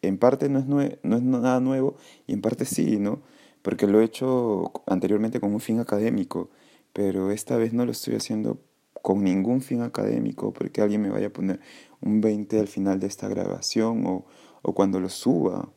en 0.02 0.18
parte 0.18 0.50
no 0.50 0.58
es, 0.58 0.98
no 1.02 1.16
es 1.16 1.22
nada 1.22 1.58
nuevo 1.58 1.96
y 2.26 2.34
en 2.34 2.42
parte 2.42 2.66
sí, 2.66 2.98
¿no? 2.98 3.22
Porque 3.62 3.86
lo 3.86 4.02
he 4.02 4.04
hecho 4.04 4.72
anteriormente 4.86 5.40
con 5.40 5.54
un 5.54 5.60
fin 5.60 5.80
académico, 5.80 6.50
pero 6.92 7.30
esta 7.30 7.56
vez 7.56 7.72
no 7.72 7.86
lo 7.86 7.92
estoy 7.92 8.14
haciendo 8.16 8.58
con 9.00 9.24
ningún 9.24 9.62
fin 9.62 9.80
académico, 9.80 10.52
porque 10.52 10.82
alguien 10.82 11.00
me 11.00 11.08
vaya 11.08 11.28
a 11.28 11.32
poner 11.32 11.60
un 12.02 12.20
20 12.20 12.60
al 12.60 12.68
final 12.68 13.00
de 13.00 13.06
esta 13.06 13.26
grabación 13.26 14.06
o, 14.06 14.26
o 14.60 14.74
cuando 14.74 15.00
lo 15.00 15.08
suba. 15.08 15.72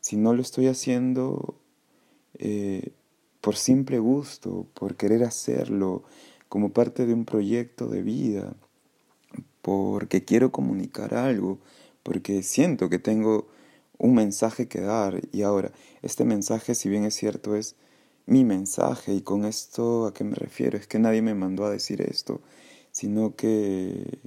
Si 0.00 0.16
no 0.16 0.32
lo 0.32 0.40
estoy 0.40 0.68
haciendo 0.68 1.60
eh, 2.38 2.92
por 3.42 3.56
simple 3.56 3.98
gusto, 3.98 4.66
por 4.72 4.96
querer 4.96 5.24
hacerlo, 5.24 6.04
como 6.48 6.72
parte 6.72 7.06
de 7.06 7.14
un 7.14 7.24
proyecto 7.24 7.88
de 7.88 8.02
vida, 8.02 8.54
porque 9.62 10.24
quiero 10.24 10.52
comunicar 10.52 11.14
algo, 11.14 11.58
porque 12.02 12.42
siento 12.42 12.88
que 12.88 12.98
tengo 12.98 13.48
un 13.98 14.14
mensaje 14.14 14.68
que 14.68 14.80
dar. 14.80 15.20
Y 15.32 15.42
ahora 15.42 15.72
este 16.02 16.24
mensaje 16.24 16.74
si 16.74 16.88
bien 16.88 17.04
es 17.04 17.14
cierto 17.14 17.56
es 17.56 17.76
mi 18.26 18.44
mensaje 18.44 19.14
y 19.14 19.22
con 19.22 19.44
esto 19.44 20.06
a 20.06 20.14
qué 20.14 20.24
me 20.24 20.34
refiero 20.34 20.76
es 20.76 20.86
que 20.86 20.98
nadie 20.98 21.22
me 21.22 21.34
mandó 21.34 21.64
a 21.64 21.70
decir 21.70 22.02
esto 22.02 22.40
sino 22.90 23.36
que 23.36 24.18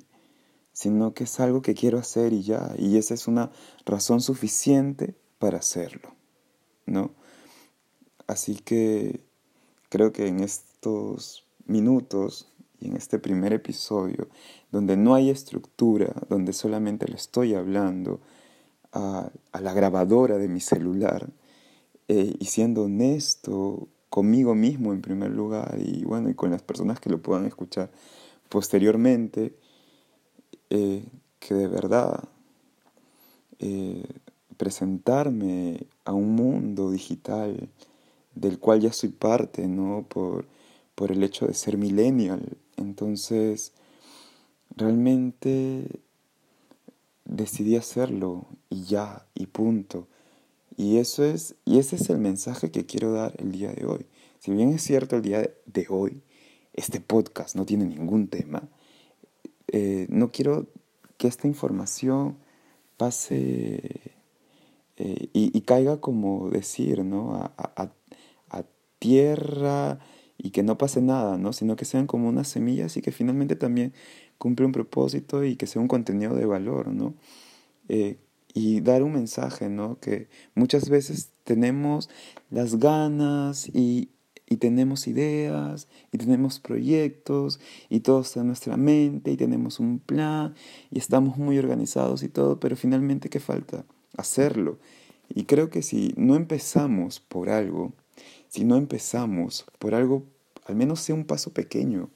sino 0.71 1.13
que 1.13 1.25
es 1.25 1.39
algo 1.41 1.61
que 1.61 1.73
quiero 1.73 1.99
hacer 1.99 2.31
y 2.31 2.43
ya 2.43 2.73
y 2.77 2.97
esa 2.97 3.13
es 3.13 3.27
una 3.27 3.51
razón 3.85 4.21
suficiente 4.21 5.15
para 5.37 5.57
hacerlo 5.57 6.15
no 6.85 7.11
así 8.27 8.55
que 8.55 9.19
creo 9.89 10.13
que 10.13 10.27
en 10.27 10.39
estos 10.39 11.45
minutos 11.69 12.47
y 12.79 12.87
en 12.87 12.95
este 12.95 13.19
primer 13.19 13.53
episodio 13.53 14.27
donde 14.71 14.97
no 14.97 15.15
hay 15.15 15.29
estructura 15.29 16.13
donde 16.29 16.53
solamente 16.53 17.07
le 17.07 17.15
estoy 17.15 17.53
hablando 17.53 18.19
a, 18.91 19.29
la 19.59 19.73
grabadora 19.73 20.37
de 20.37 20.47
mi 20.47 20.59
celular 20.59 21.29
eh, 22.07 22.35
y 22.39 22.45
siendo 22.45 22.83
honesto 22.83 23.87
conmigo 24.09 24.55
mismo 24.55 24.93
en 24.93 25.01
primer 25.01 25.31
lugar 25.31 25.77
y 25.79 26.03
bueno 26.03 26.29
y 26.29 26.33
con 26.33 26.51
las 26.51 26.63
personas 26.63 26.99
que 26.99 27.09
lo 27.09 27.21
puedan 27.21 27.45
escuchar 27.45 27.91
posteriormente 28.49 29.55
eh, 30.69 31.05
que 31.39 31.53
de 31.53 31.67
verdad 31.67 32.23
eh, 33.59 34.03
presentarme 34.57 35.85
a 36.05 36.13
un 36.13 36.35
mundo 36.35 36.91
digital 36.91 37.69
del 38.33 38.59
cual 38.59 38.79
ya 38.79 38.93
soy 38.93 39.09
parte 39.09 39.67
no 39.67 40.05
por, 40.07 40.45
por 40.99 41.13
el 41.13 41.23
hecho 41.23 41.47
de 41.47 41.53
ser 41.53 41.77
millennial 41.77 42.57
entonces 42.75 43.71
realmente 44.75 46.01
decidí 47.23 47.77
hacerlo 47.77 48.47
y 48.69 48.83
ya, 48.83 49.25
y 49.33 49.45
punto. 49.45 50.09
Y 50.75 50.97
eso 50.97 51.23
es, 51.23 51.55
y 51.63 51.79
ese 51.79 51.95
es 51.95 52.09
el 52.09 52.17
mensaje 52.17 52.69
que 52.69 52.85
quiero 52.85 53.13
dar 53.13 53.33
el 53.37 53.53
día 53.53 53.71
de 53.71 53.85
hoy. 53.85 54.07
Si 54.39 54.51
bien 54.51 54.73
es 54.73 54.81
cierto 54.81 55.15
el 55.15 55.21
día 55.21 55.49
de 55.65 55.85
hoy, 55.89 56.21
este 56.73 56.99
podcast 56.99 57.55
no 57.55 57.65
tiene 57.65 57.85
ningún 57.85 58.27
tema, 58.27 58.67
eh, 59.67 60.05
no 60.09 60.33
quiero 60.33 60.67
que 61.15 61.29
esta 61.29 61.47
información 61.47 62.37
pase 62.97 64.11
eh, 64.97 65.29
y, 65.31 65.61
caiga 65.61 66.01
como 66.01 66.49
decir, 66.49 67.05
¿no? 67.05 67.35
A, 67.35 67.53
a, 67.57 67.93
a, 68.49 68.63
tierra 68.99 69.99
y 70.41 70.51
que 70.51 70.63
no 70.63 70.77
pase 70.77 71.01
nada, 71.01 71.37
¿no? 71.37 71.53
Sino 71.53 71.75
que 71.75 71.85
sean 71.85 72.07
como 72.07 72.29
unas 72.29 72.47
semillas 72.47 72.95
y 72.97 73.01
que 73.01 73.11
finalmente 73.11 73.55
también 73.55 73.93
cumple 74.37 74.65
un 74.65 74.71
propósito 74.71 75.43
y 75.43 75.57
que 75.57 75.67
sea 75.67 75.81
un 75.81 75.89
contenido 75.89 76.33
de 76.35 76.45
valor, 76.45 76.87
¿no? 76.87 77.13
Eh, 77.89 78.17
y 78.53 78.81
dar 78.81 79.03
un 79.03 79.13
mensaje, 79.13 79.69
¿no? 79.69 79.99
Que 79.99 80.29
muchas 80.55 80.89
veces 80.89 81.29
tenemos 81.43 82.09
las 82.49 82.79
ganas 82.79 83.67
y, 83.67 84.09
y 84.47 84.57
tenemos 84.57 85.07
ideas 85.07 85.87
y 86.11 86.17
tenemos 86.17 86.59
proyectos 86.59 87.59
y 87.89 87.99
todo 87.99 88.21
está 88.21 88.39
en 88.39 88.47
nuestra 88.47 88.77
mente 88.77 89.31
y 89.31 89.37
tenemos 89.37 89.79
un 89.79 89.99
plan 89.99 90.55
y 90.89 90.99
estamos 90.99 91.37
muy 91.37 91.59
organizados 91.59 92.23
y 92.23 92.29
todo, 92.29 92.59
pero 92.61 92.77
finalmente 92.77 93.29
¿qué 93.29 93.41
falta? 93.41 93.85
Hacerlo. 94.15 94.79
Y 95.27 95.43
creo 95.43 95.69
que 95.69 95.81
si 95.83 96.13
no 96.17 96.35
empezamos 96.35 97.19
por 97.19 97.49
algo, 97.49 97.93
si 98.49 98.65
no 98.65 98.75
empezamos 98.75 99.65
por 99.79 99.95
algo, 99.95 100.23
al 100.65 100.75
menos 100.75 100.99
sea 100.99 101.15
un 101.15 101.25
paso 101.25 101.53
pequeño, 101.53 102.09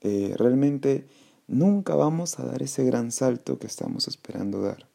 eh, 0.00 0.34
realmente 0.36 1.06
nunca 1.46 1.94
vamos 1.94 2.38
a 2.38 2.44
dar 2.44 2.62
ese 2.62 2.84
gran 2.84 3.12
salto 3.12 3.58
que 3.58 3.66
estamos 3.66 4.08
esperando 4.08 4.62
dar. 4.62 4.88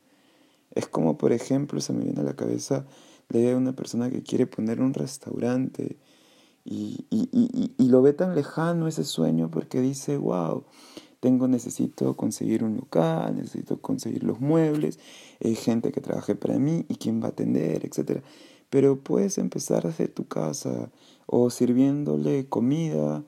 Es 0.71 0.87
como, 0.87 1.17
por 1.17 1.31
ejemplo, 1.31 1.79
se 1.79 1.93
me 1.93 2.03
viene 2.03 2.21
a 2.21 2.23
la 2.23 2.35
cabeza 2.35 2.85
la 3.29 3.39
idea 3.39 3.51
de 3.51 3.55
una 3.55 3.75
persona 3.75 4.09
que 4.09 4.23
quiere 4.23 4.47
poner 4.47 4.81
un 4.81 4.93
restaurante 4.93 5.97
y, 6.63 7.05
y, 7.09 7.29
y, 7.31 7.73
y 7.77 7.87
lo 7.89 8.01
ve 8.01 8.13
tan 8.13 8.35
lejano 8.35 8.87
ese 8.87 9.03
sueño 9.03 9.51
porque 9.51 9.81
dice, 9.81 10.17
wow, 10.17 10.63
tengo, 11.19 11.47
necesito 11.47 12.15
conseguir 12.15 12.63
un 12.63 12.75
local, 12.75 13.35
necesito 13.35 13.81
conseguir 13.81 14.23
los 14.23 14.39
muebles, 14.41 14.99
hay 15.43 15.55
gente 15.55 15.91
que 15.91 16.01
trabaje 16.01 16.35
para 16.35 16.59
mí 16.59 16.85
y 16.87 16.95
quién 16.95 17.21
va 17.21 17.27
a 17.27 17.29
atender, 17.29 17.83
etc. 17.85 18.21
Pero 18.69 18.99
puedes 18.99 19.37
empezar 19.37 19.83
desde 19.83 20.07
tu 20.07 20.27
casa 20.27 20.89
o 21.25 21.49
sirviéndole 21.49 22.47
comida 22.47 23.23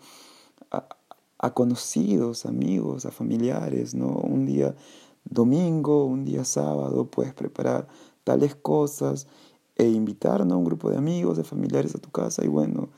a, 1.39 1.53
conocidos, 1.53 2.45
amigos, 2.45 3.05
a 3.05 3.11
familiares, 3.11 3.93
¿no? 3.93 4.07
Un 4.07 4.45
día 4.45 4.75
domingo, 5.23 6.05
un 6.05 6.25
día 6.25 6.43
sábado, 6.43 7.05
puedes 7.05 7.33
preparar 7.33 7.87
tales 8.23 8.55
cosas 8.55 9.27
e 9.75 9.87
invitar 9.87 10.41
a 10.41 10.43
un 10.43 10.65
grupo 10.65 10.89
de 10.89 10.97
amigos, 10.97 11.37
de 11.37 11.43
familiares 11.43 11.93
a 11.95 11.99
tu 11.99 12.09
casa 12.09 12.43
y 12.43 12.47
bueno, 12.47 12.89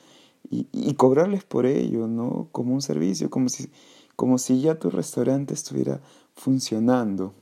y, 0.49 0.67
y, 0.71 0.93
cobrarles 0.95 1.43
por 1.43 1.65
ello, 1.65 2.07
¿no? 2.07 2.47
Como 2.51 2.73
un 2.73 2.81
servicio, 2.81 3.29
como 3.29 3.49
si, 3.49 3.69
como 4.15 4.37
si 4.37 4.61
ya 4.61 4.79
tu 4.79 4.89
restaurante 4.89 5.53
estuviera 5.53 6.01
funcionando. 6.33 7.33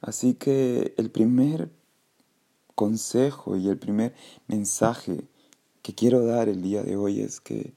Así 0.00 0.34
que 0.34 0.94
el 0.96 1.10
primer 1.10 1.70
consejo 2.76 3.56
y 3.56 3.68
el 3.68 3.76
primer 3.76 4.14
mensaje 4.46 5.24
que 5.82 5.94
quiero 5.94 6.24
dar 6.24 6.48
el 6.48 6.62
día 6.62 6.84
de 6.84 6.96
hoy 6.96 7.20
es 7.20 7.40
que 7.40 7.74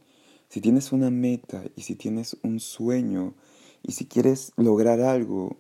si 0.50 0.62
tienes 0.62 0.92
una 0.92 1.10
meta 1.10 1.64
y 1.76 1.82
si 1.82 1.96
tienes 1.96 2.38
un 2.44 2.60
sueño 2.60 3.34
y 3.82 3.94
si 3.94 4.06
quieres 4.06 4.52
lograr 4.58 5.02
algo 5.02 5.58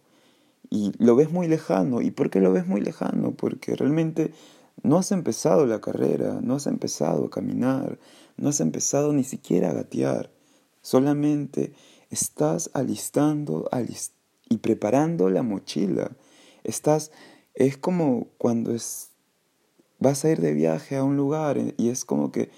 y 0.69 0.91
lo 0.99 1.15
ves 1.15 1.31
muy 1.31 1.47
lejano, 1.47 2.01
¿y 2.01 2.11
por 2.11 2.29
qué 2.29 2.41
lo 2.41 2.51
ves 2.51 2.67
muy 2.67 2.81
lejano? 2.81 3.31
Porque 3.31 3.75
realmente 3.75 4.31
no 4.83 4.97
has 4.97 5.11
empezado 5.11 5.65
la 5.65 5.81
carrera, 5.81 6.39
no 6.41 6.55
has 6.55 6.67
empezado 6.67 7.25
a 7.25 7.29
caminar, 7.29 7.99
no 8.37 8.49
has 8.49 8.59
empezado 8.59 9.13
ni 9.13 9.23
siquiera 9.23 9.71
a 9.71 9.73
gatear, 9.73 10.31
solamente 10.81 11.73
estás 12.09 12.69
alistando 12.73 13.69
y 14.49 14.57
preparando 14.57 15.29
la 15.29 15.43
mochila. 15.43 16.11
Estás, 16.63 17.11
es 17.53 17.77
como 17.77 18.27
cuando 18.37 18.73
es, 18.73 19.11
vas 19.99 20.25
a 20.25 20.29
ir 20.29 20.41
de 20.41 20.53
viaje 20.53 20.97
a 20.97 21.03
un 21.03 21.17
lugar 21.17 21.57
y 21.77 21.89
es 21.89 22.05
como 22.05 22.31
que 22.31 22.49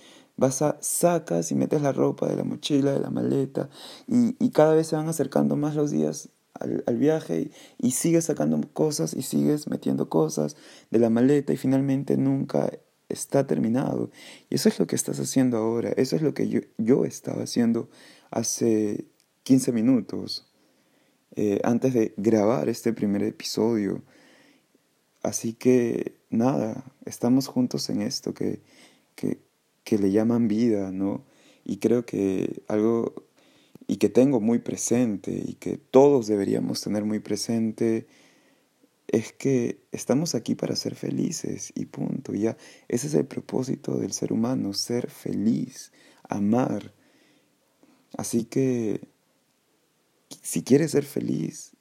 Vas 0.42 0.64
a, 0.64 0.78
sacas 0.82 1.52
y 1.52 1.56
metes 1.56 1.84
la 1.84 1.92
ropa 1.92 2.28
de 2.28 2.36
la 2.36 2.44
mochila, 2.44 2.94
de 2.94 3.00
la 3.00 3.12
maleta, 3.12 3.70
y, 4.08 4.50
cada 4.50 4.74
vez 4.74 4.88
se 4.88 4.96
van 4.96 5.08
acercando 5.08 5.56
más 5.56 5.76
los 5.76 5.92
días 5.92 6.30
al, 6.56 6.98
viaje 6.98 7.52
y, 7.78 7.88
y, 7.88 7.92
sigues 7.92 8.26
sacando 8.26 8.60
cosas 8.74 9.14
y 9.14 9.22
sigues 9.22 9.68
metiendo 9.68 10.10
cosas 10.10 10.56
de 10.90 10.98
la 10.98 11.12
maleta 11.12 11.54
y 11.54 11.58
finalmente 11.58 12.18
nunca 12.18 12.72
está 13.08 13.46
terminado. 13.46 14.10
Y 14.50 14.56
eso 14.56 14.68
es 14.68 14.80
lo 14.80 14.88
que 14.88 14.96
estás 14.96 15.20
haciendo 15.20 15.58
ahora, 15.58 15.92
eso 15.96 16.16
es 16.16 16.24
lo 16.24 16.34
que 16.34 16.48
yo, 16.48 16.62
yo 16.80 17.06
estaba 17.06 17.44
haciendo 17.44 17.90
hace 18.32 19.06
15 19.44 19.72
minutos, 19.74 20.52
eh, 21.36 21.60
antes 21.64 21.94
de 21.94 22.16
grabar 22.18 22.68
este 22.68 22.94
primer 22.94 23.22
episodio. 23.22 24.02
Así 25.24 25.54
que 25.54 26.16
nada, 26.30 26.84
estamos 27.06 27.48
juntos 27.48 27.90
en 27.90 28.02
esto, 28.02 28.34
que, 28.34 28.62
que, 29.16 29.40
que 29.84 29.98
le 29.98 30.12
llaman 30.12 30.48
vida, 30.48 30.92
¿no? 30.92 31.24
y 31.64 31.78
creo 31.78 32.06
que 32.06 32.64
algo 32.68 33.28
y 33.88 33.98
que 33.98 34.10
tengo 34.10 34.40
muy 34.40 34.60
presente 34.60 35.32
y 35.32 35.54
que 35.56 35.78
todos 35.78 36.28
deberíamos 36.28 36.82
tener 36.82 37.04
muy 37.04 37.20
presente 37.20 38.08
es 39.08 39.34
que 39.34 39.82
estamos 39.92 40.36
aquí 40.36 40.56
para 40.56 40.76
ser 40.76 40.96
felices 40.96 41.74
y 41.76 41.86
punto. 41.86 42.34
Ya, 42.34 42.56
ese 42.88 43.08
es 43.08 43.14
el 43.14 43.26
propósito 43.26 43.98
del 43.98 44.14
ser 44.14 44.32
humano, 44.32 44.74
ser 44.74 45.10
feliz, 45.10 45.92
amar. 46.30 46.94
Así 48.18 48.46
que 48.46 49.02
si 50.42 50.64
quieres 50.64 50.92
ser 50.92 51.04
feliz, 51.04 51.72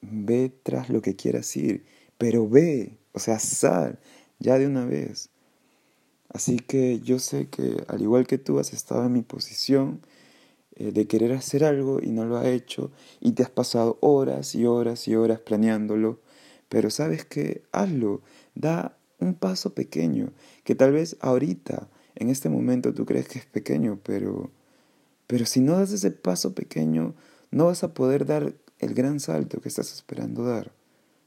ve 0.00 0.52
tras 0.62 0.88
lo 0.88 1.02
que 1.02 1.16
quieras 1.16 1.56
ir, 1.56 1.84
pero 2.18 2.48
ve, 2.48 2.98
o 3.12 3.18
sea, 3.18 3.38
sal 3.38 3.98
ya 4.38 4.58
de 4.58 4.66
una 4.66 4.84
vez. 4.84 5.30
Así 6.28 6.58
que 6.58 7.00
yo 7.00 7.18
sé 7.18 7.48
que 7.48 7.84
al 7.88 8.02
igual 8.02 8.26
que 8.26 8.38
tú 8.38 8.58
has 8.58 8.72
estado 8.72 9.06
en 9.06 9.12
mi 9.12 9.22
posición 9.22 10.00
eh, 10.74 10.92
de 10.92 11.06
querer 11.06 11.32
hacer 11.32 11.64
algo 11.64 12.00
y 12.02 12.10
no 12.10 12.26
lo 12.26 12.36
has 12.36 12.46
hecho 12.46 12.90
y 13.20 13.32
te 13.32 13.42
has 13.42 13.50
pasado 13.50 13.98
horas 14.00 14.54
y 14.54 14.66
horas 14.66 15.08
y 15.08 15.16
horas 15.16 15.40
planeándolo, 15.40 16.20
pero 16.68 16.90
sabes 16.90 17.24
que 17.24 17.62
hazlo, 17.72 18.20
da 18.54 18.98
un 19.18 19.34
paso 19.34 19.74
pequeño, 19.74 20.32
que 20.64 20.74
tal 20.74 20.92
vez 20.92 21.16
ahorita, 21.20 21.88
en 22.16 22.28
este 22.28 22.48
momento 22.48 22.92
tú 22.92 23.06
crees 23.06 23.28
que 23.28 23.38
es 23.38 23.46
pequeño, 23.46 23.98
pero, 24.02 24.50
pero 25.26 25.46
si 25.46 25.60
no 25.60 25.78
das 25.78 25.92
ese 25.92 26.10
paso 26.10 26.54
pequeño, 26.54 27.14
no 27.50 27.66
vas 27.66 27.82
a 27.84 27.94
poder 27.94 28.26
dar 28.26 28.54
el 28.78 28.94
gran 28.94 29.20
salto 29.20 29.60
que 29.60 29.68
estás 29.68 29.92
esperando 29.92 30.44
dar. 30.44 30.72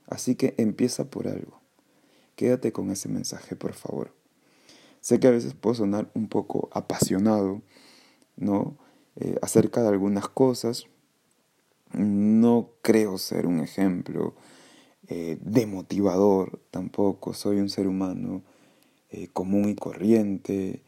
Así 0.09 0.35
que 0.35 0.55
empieza 0.57 1.09
por 1.09 1.27
algo. 1.27 1.61
Quédate 2.35 2.71
con 2.71 2.89
ese 2.89 3.09
mensaje, 3.09 3.55
por 3.55 3.73
favor. 3.73 4.11
Sé 5.01 5.19
que 5.19 5.27
a 5.27 5.31
veces 5.31 5.53
puedo 5.53 5.75
sonar 5.75 6.09
un 6.15 6.27
poco 6.27 6.69
apasionado, 6.73 7.61
¿no? 8.35 8.77
Eh, 9.15 9.37
acerca 9.41 9.83
de 9.83 9.89
algunas 9.89 10.27
cosas. 10.27 10.87
No 11.93 12.71
creo 12.81 13.17
ser 13.17 13.45
un 13.45 13.59
ejemplo 13.59 14.35
eh, 15.07 15.37
demotivador 15.41 16.59
tampoco. 16.71 17.33
Soy 17.33 17.59
un 17.59 17.69
ser 17.69 17.87
humano 17.87 18.41
eh, 19.09 19.27
común 19.27 19.69
y 19.69 19.75
corriente. 19.75 20.83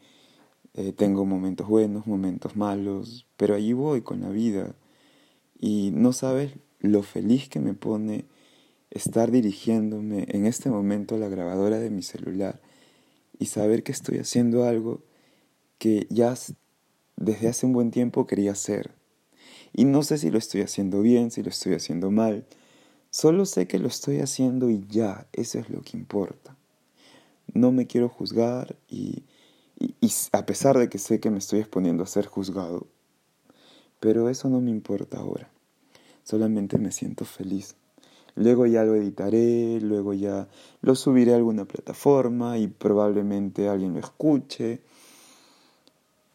tengo 0.96 1.26
momentos 1.26 1.68
buenos, 1.68 2.06
momentos 2.06 2.56
malos, 2.56 3.26
pero 3.36 3.54
allí 3.54 3.72
voy 3.72 4.00
con 4.00 4.20
la 4.20 4.30
vida. 4.30 4.74
Y 5.60 5.92
no 5.94 6.12
sabes 6.12 6.54
lo 6.80 7.02
feliz 7.02 7.48
que 7.48 7.60
me 7.60 7.74
pone 7.74 8.24
estar 8.92 9.30
dirigiéndome 9.30 10.26
en 10.28 10.46
este 10.46 10.70
momento 10.70 11.14
a 11.14 11.18
la 11.18 11.28
grabadora 11.28 11.78
de 11.78 11.90
mi 11.90 12.02
celular 12.02 12.60
y 13.38 13.46
saber 13.46 13.82
que 13.82 13.92
estoy 13.92 14.18
haciendo 14.18 14.64
algo 14.64 15.02
que 15.78 16.06
ya 16.10 16.34
desde 17.16 17.48
hace 17.48 17.66
un 17.66 17.72
buen 17.72 17.90
tiempo 17.90 18.26
quería 18.26 18.52
hacer. 18.52 18.92
Y 19.72 19.86
no 19.86 20.02
sé 20.02 20.18
si 20.18 20.30
lo 20.30 20.38
estoy 20.38 20.60
haciendo 20.60 21.00
bien, 21.00 21.30
si 21.30 21.42
lo 21.42 21.48
estoy 21.48 21.74
haciendo 21.74 22.10
mal. 22.10 22.44
Solo 23.10 23.46
sé 23.46 23.66
que 23.66 23.78
lo 23.78 23.88
estoy 23.88 24.20
haciendo 24.20 24.70
y 24.70 24.86
ya, 24.88 25.26
eso 25.32 25.58
es 25.58 25.70
lo 25.70 25.80
que 25.80 25.96
importa. 25.96 26.56
No 27.54 27.72
me 27.72 27.86
quiero 27.86 28.08
juzgar 28.08 28.76
y, 28.88 29.24
y, 29.78 30.12
a 30.32 30.46
pesar 30.46 30.78
de 30.78 30.88
que 30.88 30.98
sé 30.98 31.20
que 31.20 31.30
me 31.30 31.38
estoy 31.38 31.60
exponiendo 31.60 32.02
a 32.02 32.06
ser 32.06 32.26
juzgado, 32.26 32.86
pero 34.00 34.28
eso 34.28 34.48
no 34.48 34.60
me 34.60 34.70
importa 34.70 35.18
ahora. 35.18 35.50
Solamente 36.22 36.78
me 36.78 36.92
siento 36.92 37.24
feliz. 37.24 37.76
Luego 38.34 38.66
ya 38.66 38.84
lo 38.84 38.94
editaré, 38.94 39.80
luego 39.80 40.14
ya 40.14 40.48
lo 40.80 40.94
subiré 40.94 41.32
a 41.32 41.36
alguna 41.36 41.66
plataforma 41.66 42.58
y 42.58 42.66
probablemente 42.66 43.68
alguien 43.68 43.94
lo 43.94 44.00
escuche. 44.00 44.80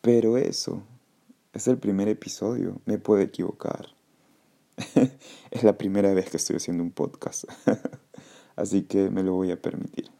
Pero 0.02 0.38
eso 0.38 0.84
es 1.54 1.68
el 1.68 1.78
primer 1.78 2.08
episodio, 2.08 2.80
me 2.86 2.98
puedo 2.98 3.22
equivocar. 3.22 3.88
es 5.52 5.64
la 5.64 5.78
primera 5.78 6.14
vez 6.14 6.30
que 6.30 6.38
estoy 6.38 6.58
haciendo 6.58 6.84
un 6.84 6.92
podcast, 6.92 7.46
así 8.56 8.84
que 8.84 9.10
me 9.10 9.24
lo 9.24 9.34
voy 9.34 9.52
a 9.52 9.60
permitir. 9.60 10.12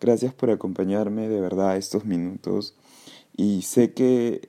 Gracias 0.00 0.34
por 0.34 0.50
acompañarme 0.50 1.28
de 1.28 1.40
verdad 1.40 1.76
estos 1.76 2.04
minutos 2.04 2.74
y 3.36 3.62
sé 3.62 3.92
que 3.92 4.48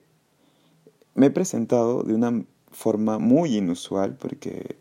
me 1.14 1.26
he 1.26 1.30
presentado 1.30 2.02
de 2.02 2.14
una 2.14 2.44
forma 2.70 3.18
muy 3.18 3.56
inusual 3.56 4.16
porque 4.16 4.76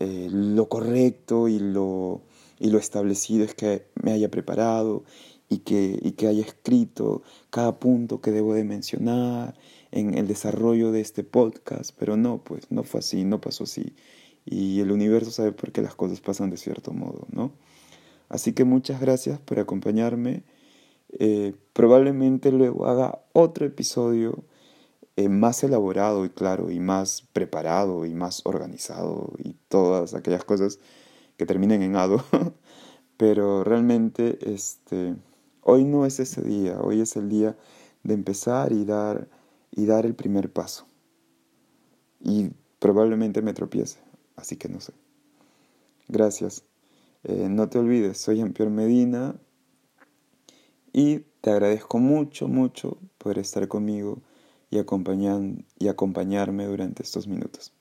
eh, 0.00 0.28
lo 0.30 0.70
correcto 0.70 1.46
y 1.48 1.58
lo, 1.58 2.22
y 2.58 2.70
lo 2.70 2.78
establecido 2.78 3.44
es 3.44 3.54
que 3.54 3.84
me 4.02 4.12
haya 4.12 4.30
preparado 4.30 5.04
y 5.50 5.58
que, 5.58 5.98
y 6.00 6.12
que 6.12 6.26
haya 6.26 6.40
escrito 6.40 7.22
cada 7.50 7.78
punto 7.78 8.22
que 8.22 8.30
debo 8.30 8.54
de 8.54 8.64
mencionar 8.64 9.54
en 9.90 10.14
el 10.16 10.26
desarrollo 10.26 10.90
de 10.90 11.02
este 11.02 11.22
podcast, 11.22 11.90
pero 11.98 12.16
no, 12.16 12.42
pues 12.42 12.70
no 12.70 12.82
fue 12.82 13.00
así, 13.00 13.24
no 13.24 13.42
pasó 13.42 13.64
así. 13.64 13.94
Y 14.46 14.80
el 14.80 14.90
universo 14.90 15.30
sabe 15.30 15.52
por 15.52 15.70
qué 15.70 15.82
las 15.82 15.94
cosas 15.94 16.22
pasan 16.22 16.48
de 16.48 16.56
cierto 16.56 16.92
modo, 16.92 17.26
¿no? 17.30 17.52
Así 18.30 18.54
que 18.54 18.64
muchas 18.64 19.02
gracias 19.02 19.38
por 19.38 19.58
acompañarme. 19.58 20.44
Eh, 21.18 21.54
probablemente 21.74 22.52
luego 22.52 22.86
haga 22.86 23.20
otro 23.34 23.66
episodio 23.66 24.44
eh, 25.20 25.28
más 25.28 25.62
elaborado 25.64 26.24
y 26.24 26.30
claro, 26.30 26.70
y 26.70 26.80
más 26.80 27.28
preparado 27.34 28.06
y 28.06 28.14
más 28.14 28.40
organizado 28.46 29.34
y 29.36 29.54
todas 29.68 30.14
aquellas 30.14 30.44
cosas 30.44 30.78
que 31.36 31.44
terminen 31.44 31.82
en 31.82 31.94
ado. 31.96 32.24
Pero 33.18 33.62
realmente 33.62 34.38
este, 34.50 35.14
hoy 35.60 35.84
no 35.84 36.06
es 36.06 36.20
ese 36.20 36.40
día, 36.40 36.80
hoy 36.80 37.02
es 37.02 37.16
el 37.16 37.28
día 37.28 37.54
de 38.02 38.14
empezar 38.14 38.72
y 38.72 38.86
dar, 38.86 39.28
y 39.70 39.84
dar 39.84 40.06
el 40.06 40.14
primer 40.14 40.50
paso. 40.50 40.86
Y 42.20 42.52
probablemente 42.78 43.42
me 43.42 43.52
tropiece, 43.52 43.98
así 44.36 44.56
que 44.56 44.70
no 44.70 44.80
sé. 44.80 44.94
Gracias. 46.08 46.64
Eh, 47.24 47.48
no 47.50 47.68
te 47.68 47.78
olvides, 47.78 48.16
soy 48.16 48.36
Jean-Pierre 48.36 48.70
Medina 48.70 49.38
y 50.94 51.18
te 51.42 51.50
agradezco 51.50 51.98
mucho, 51.98 52.48
mucho 52.48 52.96
por 53.18 53.38
estar 53.38 53.68
conmigo 53.68 54.22
y, 54.70 54.78
y 55.78 55.88
acompañarme 55.88 56.66
durante 56.66 57.02
estos 57.02 57.26
minutos. 57.26 57.72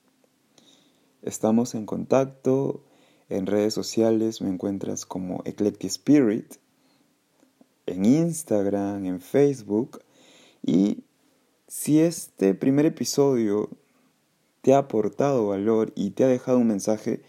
Estamos 1.21 1.75
en 1.75 1.85
contacto 1.85 2.83
en 3.29 3.45
redes 3.45 3.73
sociales, 3.73 4.41
me 4.41 4.49
encuentras 4.49 5.05
como 5.05 5.41
Eclectic 5.45 5.85
Spirit, 5.85 6.55
en 7.85 8.05
Instagram, 8.05 9.05
en 9.05 9.21
Facebook. 9.21 10.01
Y 10.65 11.03
si 11.67 11.99
este 11.99 12.53
primer 12.55 12.85
episodio 12.85 13.69
te 14.61 14.73
ha 14.73 14.79
aportado 14.79 15.47
valor 15.47 15.91
y 15.95 16.11
te 16.11 16.23
ha 16.23 16.27
dejado 16.27 16.57
un 16.57 16.67
mensaje, 16.67 17.21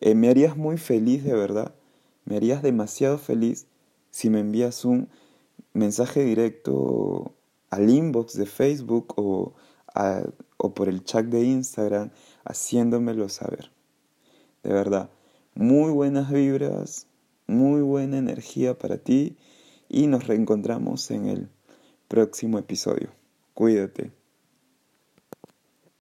eh, 0.00 0.14
me 0.14 0.28
harías 0.28 0.56
muy 0.56 0.76
feliz 0.76 1.24
de 1.24 1.34
verdad. 1.34 1.74
Me 2.24 2.36
harías 2.36 2.62
demasiado 2.62 3.18
feliz 3.18 3.66
si 4.10 4.30
me 4.30 4.40
envías 4.40 4.84
un 4.84 5.08
mensaje 5.72 6.24
directo 6.24 7.34
al 7.70 7.88
inbox 7.88 8.34
de 8.34 8.46
Facebook 8.46 9.14
o, 9.16 9.54
o 10.56 10.74
por 10.74 10.88
el 10.88 11.04
chat 11.04 11.24
de 11.26 11.44
Instagram 11.44 12.10
haciéndomelo 12.44 13.28
saber. 13.28 13.70
De 14.62 14.72
verdad, 14.72 15.10
muy 15.54 15.90
buenas 15.90 16.30
vibras, 16.30 17.06
muy 17.46 17.80
buena 17.80 18.18
energía 18.18 18.78
para 18.78 18.98
ti 18.98 19.36
y 19.88 20.06
nos 20.06 20.26
reencontramos 20.26 21.10
en 21.10 21.26
el 21.26 21.48
próximo 22.08 22.58
episodio. 22.58 23.10
Cuídate. 23.54 24.19